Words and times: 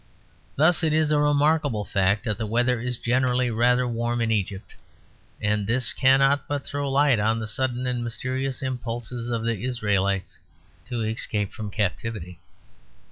Thus, 0.55 0.81
it 0.81 0.93
is 0.93 1.11
a 1.11 1.19
remarkable 1.19 1.85
fact 1.85 2.23
that 2.23 2.39
the 2.39 2.47
weather 2.47 2.79
is 2.81 2.97
generally 2.97 3.51
rather 3.51 3.87
warm 3.87 4.19
in 4.19 4.31
Egypt; 4.31 4.73
and 5.39 5.67
this 5.67 5.93
cannot 5.93 6.47
but 6.47 6.65
throw 6.65 6.87
a 6.87 6.89
light 6.89 7.19
on 7.19 7.37
the 7.37 7.45
sudden 7.45 7.85
and 7.85 8.03
mysterious 8.03 8.63
impulse 8.63 9.11
of 9.11 9.43
the 9.45 9.61
Israelites 9.63 10.39
to 10.87 11.01
escape 11.03 11.53
from 11.53 11.69
captivity. 11.69 12.39